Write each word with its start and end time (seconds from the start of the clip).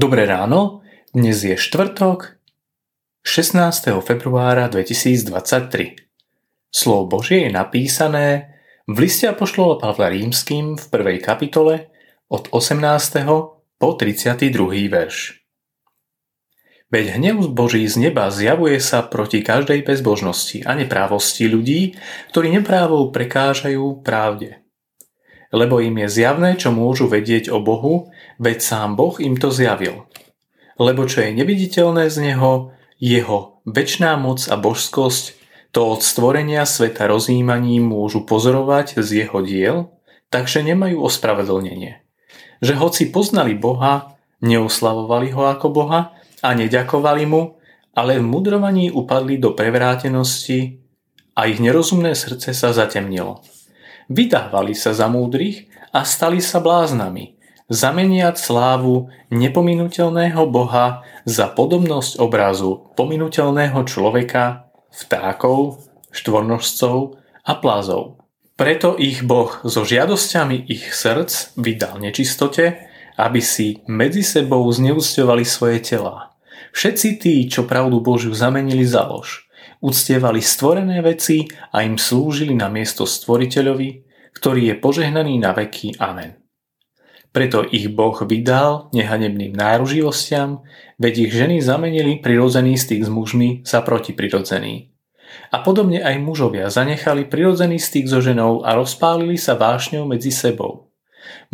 Dobré 0.00 0.24
ráno, 0.24 0.80
dnes 1.12 1.44
je 1.44 1.60
štvrtok, 1.60 2.40
16. 3.20 4.00
februára 4.00 4.72
2023. 4.72 5.28
Slovo 6.72 7.20
Božie 7.20 7.44
je 7.44 7.52
napísané 7.52 8.56
v 8.88 8.96
liste 8.96 9.28
Apoštola 9.28 9.76
Pavla 9.76 10.08
Rímským 10.08 10.80
v 10.80 10.84
prvej 10.88 11.20
kapitole 11.20 11.92
od 12.32 12.48
18. 12.48 12.80
po 13.76 13.88
32. 13.92 14.88
verš. 14.88 15.44
Veď 16.88 17.20
hnev 17.20 17.52
Boží 17.52 17.84
z 17.84 18.00
neba 18.00 18.32
zjavuje 18.32 18.80
sa 18.80 19.04
proti 19.04 19.44
každej 19.44 19.84
bezbožnosti 19.84 20.64
a 20.64 20.80
neprávosti 20.80 21.44
ľudí, 21.44 21.92
ktorí 22.32 22.48
neprávou 22.48 23.12
prekážajú 23.12 24.00
pravde 24.00 24.64
lebo 25.50 25.82
im 25.82 25.98
je 26.06 26.08
zjavné, 26.22 26.54
čo 26.54 26.70
môžu 26.70 27.10
vedieť 27.10 27.50
o 27.50 27.58
Bohu, 27.58 28.14
veď 28.38 28.58
sám 28.62 28.94
Boh 28.94 29.18
im 29.18 29.34
to 29.34 29.50
zjavil. 29.50 30.06
Lebo 30.78 31.04
čo 31.04 31.26
je 31.26 31.34
neviditeľné 31.34 32.08
z 32.08 32.16
Neho, 32.30 32.72
Jeho 33.00 33.60
väčšiná 33.66 34.16
moc 34.16 34.46
a 34.46 34.54
božskosť, 34.56 35.38
to 35.70 35.86
od 35.86 36.02
stvorenia 36.02 36.66
sveta 36.66 37.06
rozjímaním 37.06 37.86
môžu 37.86 38.26
pozorovať 38.26 38.98
z 39.02 39.26
Jeho 39.26 39.38
diel, 39.42 39.76
takže 40.30 40.66
nemajú 40.66 41.02
ospravedlnenie. 41.02 42.02
Že 42.62 42.74
hoci 42.78 43.02
poznali 43.10 43.54
Boha, 43.54 44.18
neoslavovali 44.42 45.34
Ho 45.34 45.46
ako 45.50 45.66
Boha 45.70 46.14
a 46.42 46.48
neďakovali 46.54 47.22
Mu, 47.26 47.58
ale 47.94 48.22
v 48.22 48.24
mudrovaní 48.26 48.90
upadli 48.90 49.38
do 49.38 49.54
prevrátenosti 49.54 50.78
a 51.34 51.50
ich 51.50 51.58
nerozumné 51.58 52.14
srdce 52.14 52.54
sa 52.54 52.70
zatemnilo 52.70 53.42
vydávali 54.10 54.74
sa 54.74 54.90
za 54.90 55.06
múdrych 55.06 55.70
a 55.94 56.02
stali 56.02 56.42
sa 56.42 56.58
bláznami, 56.58 57.38
zameniať 57.70 58.36
slávu 58.36 59.08
nepominutelného 59.30 60.42
Boha 60.50 61.06
za 61.22 61.46
podobnosť 61.46 62.18
obrazu 62.18 62.90
pominutelného 62.98 63.86
človeka, 63.86 64.66
vtákov, 64.90 65.86
štvornožcov 66.10 67.16
a 67.46 67.52
plazov. 67.56 68.18
Preto 68.58 68.98
ich 69.00 69.24
Boh 69.24 69.56
so 69.64 69.88
žiadosťami 69.88 70.68
ich 70.68 70.92
srdc 70.92 71.56
vydal 71.56 71.96
nečistote, 71.96 72.90
aby 73.16 73.40
si 73.40 73.80
medzi 73.88 74.20
sebou 74.20 74.68
zneúctovali 74.68 75.48
svoje 75.48 75.80
telá. 75.80 76.36
Všetci 76.76 77.08
tí, 77.16 77.34
čo 77.48 77.64
pravdu 77.64 78.04
Božiu 78.04 78.36
zamenili 78.36 78.84
za 78.84 79.08
lož, 79.08 79.49
uctievali 79.80 80.44
stvorené 80.44 81.00
veci 81.00 81.48
a 81.72 81.82
im 81.82 81.96
slúžili 81.96 82.52
na 82.52 82.68
miesto 82.68 83.08
stvoriteľovi, 83.08 83.88
ktorý 84.36 84.72
je 84.72 84.74
požehnaný 84.78 85.40
na 85.40 85.56
veky. 85.56 85.96
Amen. 85.98 86.40
Preto 87.30 87.62
ich 87.62 87.86
Boh 87.94 88.18
vydal 88.26 88.90
nehanebným 88.90 89.54
náruživostiam, 89.54 90.66
veď 90.98 91.30
ich 91.30 91.32
ženy 91.32 91.56
zamenili 91.62 92.18
prirodzený 92.18 92.74
styk 92.74 93.06
s 93.06 93.10
mužmi 93.10 93.62
za 93.62 93.86
protiprirodzený. 93.86 94.90
A 95.54 95.62
podobne 95.62 96.02
aj 96.02 96.18
mužovia 96.18 96.66
zanechali 96.66 97.30
prirodzený 97.30 97.78
styk 97.78 98.10
so 98.10 98.18
ženou 98.18 98.66
a 98.66 98.74
rozpálili 98.74 99.38
sa 99.38 99.54
vášňou 99.54 100.10
medzi 100.10 100.34
sebou. 100.34 100.90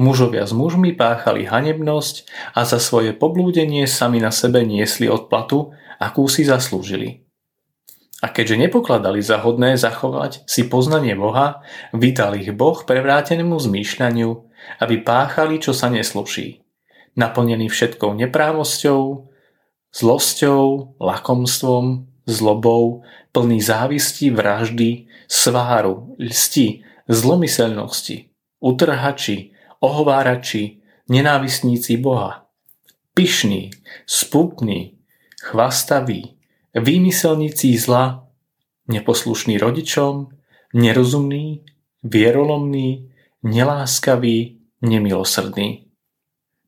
Mužovia 0.01 0.49
s 0.49 0.57
mužmi 0.57 0.97
páchali 0.97 1.45
hanebnosť 1.45 2.25
a 2.57 2.65
za 2.65 2.81
svoje 2.81 3.13
poblúdenie 3.13 3.85
sami 3.85 4.17
na 4.17 4.33
sebe 4.33 4.65
niesli 4.65 5.13
odplatu, 5.13 5.77
akú 6.01 6.25
si 6.25 6.49
zaslúžili. 6.49 7.26
A 8.27 8.35
keďže 8.35 8.59
nepokladali 8.59 9.23
za 9.23 9.39
hodné 9.39 9.79
zachovať 9.79 10.51
si 10.51 10.67
poznanie 10.67 11.15
Boha, 11.15 11.63
vydal 11.95 12.35
ich 12.35 12.51
Boh 12.51 12.75
prevrátenému 12.83 13.55
zmýšľaniu, 13.55 14.31
aby 14.83 14.99
páchali, 14.99 15.63
čo 15.63 15.71
sa 15.71 15.87
nesluší. 15.95 16.67
Naplnený 17.15 17.71
všetkou 17.71 18.19
neprávosťou, 18.19 19.31
zlosťou, 19.95 20.63
lakomstvom, 20.99 22.11
zlobou, 22.27 23.07
plný 23.31 23.63
závisti, 23.63 24.35
vraždy, 24.35 25.07
sváru, 25.31 26.19
lsti, 26.19 26.83
zlomyselnosti, 27.07 28.35
utrhači, 28.59 29.55
ohovárači, 29.79 30.83
nenávistníci 31.07 31.95
Boha. 32.03 32.51
Pyšní, 33.15 33.71
spúpní, 34.03 34.99
chvastaví, 35.39 36.36
výmyselníci 36.77 37.73
zla, 37.81 38.29
neposlušný 38.93 39.57
rodičom, 39.57 40.29
nerozumný, 40.77 41.65
vierolomný, 42.05 43.09
neláskavý, 43.43 44.61
nemilosrdný. 44.85 45.89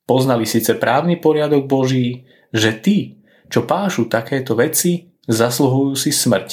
Poznali 0.09 0.49
síce 0.49 0.75
právny 0.81 1.21
poriadok 1.21 1.69
Boží, 1.69 2.25
že 2.49 2.73
tí, 2.73 3.21
čo 3.53 3.69
pášu 3.69 4.09
takéto 4.09 4.57
veci, 4.57 5.13
zasluhujú 5.29 5.93
si 5.93 6.09
smrť. 6.09 6.49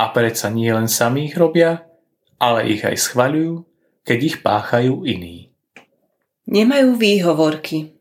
A 0.00 0.10
predsa 0.10 0.48
nie 0.48 0.72
len 0.72 0.88
sami 0.88 1.28
ich 1.28 1.36
robia, 1.36 1.84
ale 2.40 2.72
ich 2.72 2.82
aj 2.82 2.96
schvaľujú, 2.96 3.62
keď 4.02 4.18
ich 4.24 4.36
páchajú 4.40 5.04
iní. 5.04 5.52
Nemajú 6.48 6.96
výhovorky. 6.96 7.94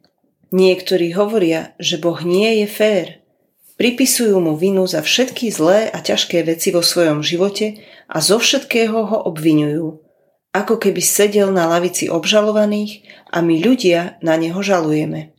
Niektorí 0.55 1.11
hovoria, 1.15 1.75
že 1.77 1.99
Boh 1.99 2.17
nie 2.23 2.63
je 2.63 2.67
fér– 2.71 3.07
Pripisujú 3.73 4.37
mu 4.37 4.53
vinu 4.53 4.85
za 4.85 5.01
všetky 5.01 5.49
zlé 5.49 5.89
a 5.89 5.97
ťažké 5.97 6.45
veci 6.45 6.69
vo 6.69 6.85
svojom 6.85 7.25
živote 7.25 7.81
a 8.05 8.21
zo 8.21 8.37
všetkého 8.37 8.93
ho 9.09 9.17
obvinujú. 9.25 9.97
Ako 10.53 10.77
keby 10.77 11.01
sedel 11.01 11.49
na 11.49 11.65
lavici 11.65 12.05
obžalovaných 12.05 13.09
a 13.33 13.41
my 13.41 13.57
ľudia 13.57 14.21
na 14.21 14.37
neho 14.37 14.61
žalujeme. 14.61 15.33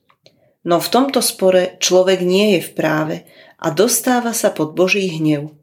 No 0.66 0.82
v 0.82 0.88
tomto 0.90 1.22
spore 1.22 1.78
človek 1.78 2.26
nie 2.26 2.58
je 2.58 2.60
v 2.66 2.70
práve 2.74 3.16
a 3.62 3.70
dostáva 3.70 4.34
sa 4.34 4.50
pod 4.50 4.74
Boží 4.74 5.06
hnev. 5.14 5.54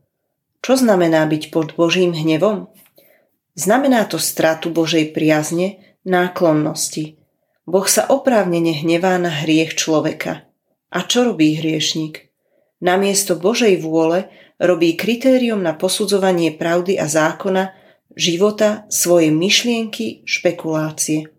Čo 0.63 0.79
znamená 0.79 1.27
byť 1.27 1.51
pod 1.51 1.75
Božím 1.75 2.15
hnevom? 2.15 2.71
Znamená 3.59 4.07
to 4.07 4.15
stratu 4.15 4.71
Božej 4.71 5.11
priazne, 5.11 5.83
náklonnosti. 6.07 7.19
Boh 7.67 7.83
sa 7.83 8.07
oprávnene 8.07 8.79
hnevá 8.79 9.19
na 9.19 9.43
hriech 9.43 9.75
človeka. 9.75 10.47
A 10.87 11.03
čo 11.03 11.27
robí 11.27 11.59
hriešnik? 11.59 12.30
Namiesto 12.81 13.37
Božej 13.37 13.79
vôle 13.79 14.27
robí 14.57 14.97
kritérium 14.97 15.61
na 15.61 15.77
posudzovanie 15.77 16.53
pravdy 16.57 16.97
a 16.97 17.05
zákona, 17.05 17.77
života, 18.17 18.89
svoje 18.91 19.31
myšlienky, 19.31 20.25
špekulácie. 20.27 21.29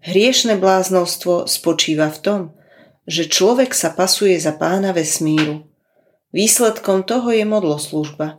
Hriešne 0.00 0.56
bláznovstvo 0.56 1.44
spočíva 1.44 2.08
v 2.08 2.18
tom, 2.20 2.40
že 3.04 3.28
človek 3.28 3.74
sa 3.74 3.92
pasuje 3.92 4.38
za 4.40 4.54
pána 4.56 4.96
vesmíru. 4.96 5.66
Výsledkom 6.30 7.02
toho 7.04 7.34
je 7.34 7.42
modloslužba. 7.42 8.38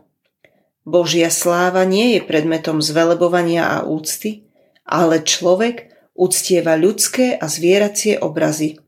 Božia 0.82 1.30
sláva 1.30 1.86
nie 1.86 2.18
je 2.18 2.20
predmetom 2.26 2.82
zvelebovania 2.82 3.68
a 3.68 3.86
úcty, 3.86 4.50
ale 4.82 5.22
človek 5.22 5.94
uctieva 6.18 6.74
ľudské 6.74 7.38
a 7.38 7.46
zvieracie 7.46 8.18
obrazy. 8.18 8.82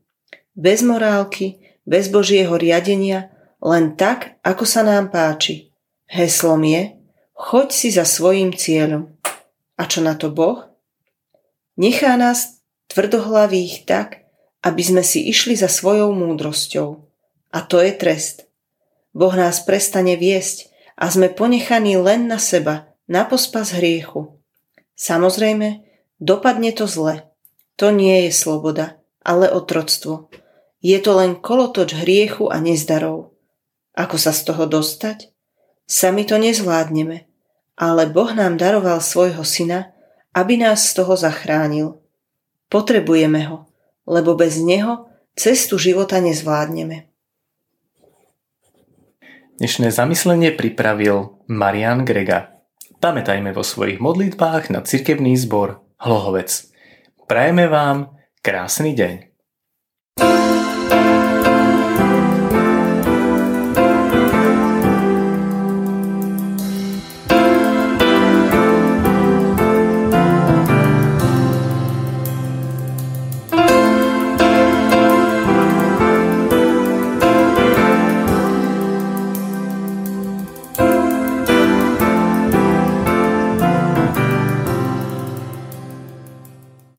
Bez 0.51 0.83
morálky, 0.83 1.64
bez 1.85 2.09
Božieho 2.09 2.57
riadenia, 2.57 3.31
len 3.61 3.93
tak, 3.97 4.41
ako 4.41 4.65
sa 4.65 4.81
nám 4.81 5.13
páči. 5.13 5.71
Heslom 6.05 6.61
je, 6.65 6.97
choď 7.33 7.67
si 7.71 7.89
za 7.93 8.05
svojim 8.05 8.53
cieľom. 8.53 9.13
A 9.77 9.89
čo 9.89 10.05
na 10.05 10.13
to 10.13 10.29
Boh? 10.29 10.65
Nechá 11.77 12.15
nás 12.15 12.61
tvrdohlavých 12.89 13.85
tak, 13.85 14.29
aby 14.65 14.81
sme 14.81 15.03
si 15.05 15.29
išli 15.29 15.53
za 15.53 15.69
svojou 15.69 16.15
múdrosťou. 16.15 16.89
A 17.53 17.59
to 17.61 17.77
je 17.81 17.91
trest. 17.93 18.49
Boh 19.15 19.31
nás 19.31 19.63
prestane 19.63 20.17
viesť 20.19 20.71
a 20.95 21.07
sme 21.11 21.31
ponechaní 21.31 21.95
len 21.99 22.27
na 22.27 22.39
seba, 22.39 22.91
na 23.07 23.23
pospas 23.27 23.75
hriechu. 23.75 24.39
Samozrejme, 24.95 25.83
dopadne 26.23 26.71
to 26.71 26.87
zle. 26.87 27.27
To 27.75 27.91
nie 27.91 28.27
je 28.27 28.31
sloboda, 28.31 28.99
ale 29.19 29.51
otroctvo. 29.51 30.31
Je 30.85 31.01
to 31.01 31.17
len 31.17 31.41
kolotoč 31.41 31.97
hriechu 31.97 32.45
a 32.53 32.61
nezdarov. 32.61 33.33
Ako 33.97 34.21
sa 34.21 34.29
z 34.29 34.53
toho 34.53 34.69
dostať? 34.69 35.33
Sami 35.89 36.29
to 36.29 36.37
nezvládneme, 36.37 37.25
ale 37.73 38.05
Boh 38.05 38.29
nám 38.37 38.61
daroval 38.61 39.01
svojho 39.01 39.41
syna, 39.41 39.97
aby 40.37 40.61
nás 40.61 40.85
z 40.85 41.01
toho 41.01 41.17
zachránil. 41.17 41.97
Potrebujeme 42.69 43.49
ho, 43.49 43.65
lebo 44.05 44.37
bez 44.37 44.61
neho 44.61 45.09
cestu 45.33 45.81
života 45.81 46.21
nezvládneme. 46.21 47.09
Dnešné 49.57 49.89
zamyslenie 49.89 50.53
pripravil 50.53 51.41
Marian 51.49 52.05
Grega. 52.05 52.61
Pamätajme 53.01 53.57
vo 53.57 53.65
svojich 53.65 53.97
modlitbách 53.97 54.69
na 54.69 54.85
cirkevný 54.85 55.33
zbor 55.33 55.81
Hlohovec. 55.97 56.69
Prajeme 57.25 57.65
vám 57.65 58.13
krásny 58.45 58.93
deň. 58.93 59.33